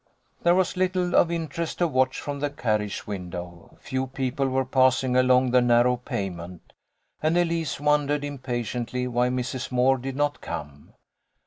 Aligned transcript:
There 0.41 0.55
was 0.55 0.75
little 0.75 1.13
of 1.15 1.29
interest 1.31 1.77
to 1.77 1.87
watch 1.87 2.19
from 2.19 2.39
the 2.39 2.49
car 2.49 2.79
riage 2.79 3.05
window. 3.05 3.77
Few 3.79 4.07
people 4.07 4.49
were 4.49 4.65
passing 4.65 5.15
along 5.15 5.51
the 5.51 5.61
narrow 5.61 5.95
pavement, 5.95 6.73
and 7.21 7.37
Elise 7.37 7.79
wondered 7.79 8.23
impatiently 8.23 9.05
why 9.07 9.29
Mrs. 9.29 9.71
Moore 9.71 9.99
did 9.99 10.15
not 10.15 10.41
come. 10.41 10.93